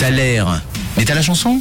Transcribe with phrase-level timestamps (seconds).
[0.00, 0.62] T'as l'air.
[0.96, 1.60] Mais t'as la chanson?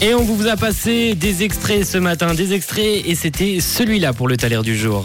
[0.00, 4.28] Et on vous a passé des extraits ce matin, des extraits, et c'était celui-là pour
[4.28, 5.04] le taler du jour.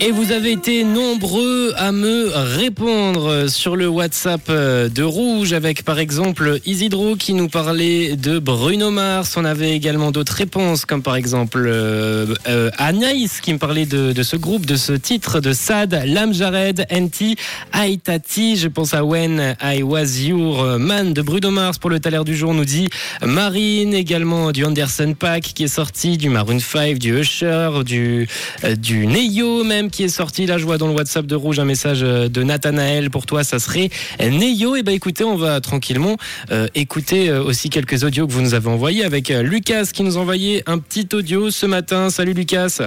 [0.00, 5.84] Et vous avez été nombreux à me répondre sur le WhatsApp euh, de Rouge avec
[5.84, 9.36] par exemple Isidro qui nous parlait de Bruno Mars.
[9.36, 14.22] On avait également d'autres réponses comme par exemple euh, euh, Anaïs qui me parlait de,
[14.22, 18.56] ce groupe, de ce titre de Sad, Lam Jared, Aitati.
[18.56, 22.36] Je pense à When I Was Your Man de Bruno Mars pour le taler du
[22.36, 22.88] jour nous dit
[23.22, 28.28] Marine, également du Anderson Pack qui est sorti, du Maroon 5, du Usher, du,
[28.64, 30.46] euh, du Neyo même qui est sorti.
[30.46, 33.10] Là, je vois dans le WhatsApp de Rouge un message de Nathanaël.
[33.10, 33.90] Pour toi, ça serait
[34.20, 34.76] Neyo.
[34.76, 36.16] Et eh ben écoutez, on va tranquillement
[36.50, 40.02] euh, écouter euh, aussi quelques audios que vous nous avez envoyés avec euh, Lucas qui
[40.02, 42.10] nous a envoyé un petit audio ce matin.
[42.10, 42.80] Salut Lucas.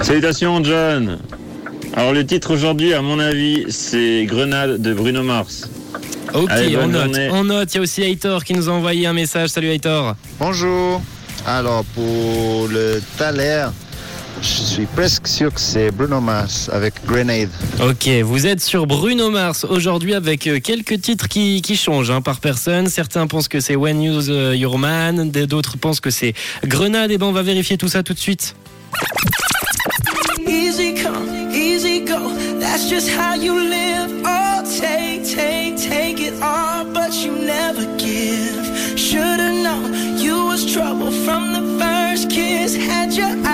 [0.00, 1.18] Salutations John.
[1.94, 5.70] Alors le titre aujourd'hui, à mon avis, c'est Grenade de Bruno Mars.
[6.34, 7.02] Ok, Allez, on note.
[7.04, 7.28] journée.
[7.30, 7.74] On note.
[7.74, 9.50] Il y a aussi Aitor qui nous a envoyé un message.
[9.50, 10.16] Salut Aitor.
[10.40, 11.02] Bonjour.
[11.46, 13.66] Alors, pour le Thaler,
[14.40, 17.48] je suis presque sûr que c'est Bruno Mars avec Grenade.
[17.80, 22.20] Ok, vous êtes sur Bruno Mars aujourd'hui avec euh, quelques titres qui, qui changent hein,
[22.20, 22.88] par personne.
[22.88, 27.10] Certains pensent que c'est When Use euh, Your Man, d'autres pensent que c'est Grenade.
[27.10, 28.54] Et ben on va vérifier tout ça tout de suite.
[30.46, 32.32] Easy come, easy go.
[32.60, 34.01] That's just how you live.
[43.14, 43.51] picture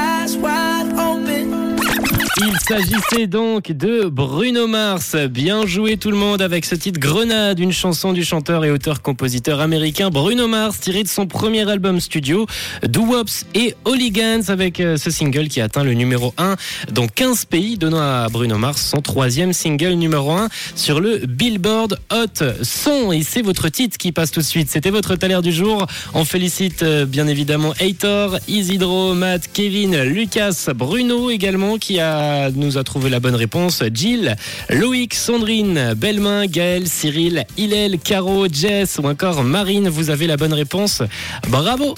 [2.69, 5.17] s'agissait donc de Bruno Mars.
[5.31, 9.61] Bien joué tout le monde avec ce titre Grenade, une chanson du chanteur et auteur-compositeur
[9.61, 12.45] américain Bruno Mars tiré de son premier album studio
[12.83, 16.57] Do Wops et Hooligans avec euh, ce single qui atteint le numéro 1
[16.93, 21.99] dans 15 pays, donnant à Bruno Mars son troisième single numéro 1 sur le Billboard
[22.12, 23.12] Hot Son.
[23.12, 24.69] Et c'est votre titre qui passe tout de suite.
[24.69, 25.87] C'était votre taler du jour.
[26.12, 32.79] On félicite euh, bien évidemment Heitor, Isidro, Matt, Kevin, Lucas, Bruno également qui a nous
[32.79, 33.83] a trouvé la bonne réponse.
[33.93, 34.37] Jill,
[34.71, 39.89] Loïc, Sandrine, Belmain, Gaël, Cyril, Hillel, Caro, Jess ou encore Marine.
[39.89, 41.03] Vous avez la bonne réponse.
[41.49, 41.95] Bravo